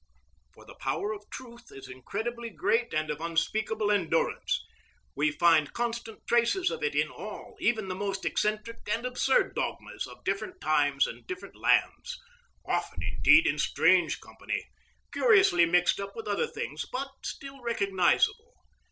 For 0.55 0.65
the 0.65 0.73
power 0.81 1.13
of 1.13 1.29
truth 1.29 1.67
is 1.71 1.87
incredibly 1.87 2.49
great 2.49 2.91
and 2.91 3.11
of 3.11 3.21
unspeakable 3.21 3.91
endurance. 3.91 4.65
We 5.15 5.29
find 5.31 5.73
constant 5.73 6.25
traces 6.25 6.71
of 6.71 6.81
it 6.81 6.95
in 6.95 7.09
all, 7.09 7.55
even 7.59 7.87
the 7.87 7.93
most 7.93 8.25
eccentric 8.25 8.77
and 8.91 9.05
absurd 9.05 9.53
dogmas, 9.53 10.07
of 10.07 10.23
different 10.23 10.59
times 10.59 11.05
and 11.05 11.27
different 11.27 11.55
lands,—often 11.55 13.03
indeed 13.03 13.45
in 13.45 13.59
strange 13.59 14.19
company, 14.21 14.65
curiously 15.13 15.67
mixed 15.67 15.99
up 15.99 16.15
with 16.15 16.27
other 16.27 16.47
things, 16.47 16.83
but 16.91 17.11
still 17.23 17.61
recognisable. 17.61 18.55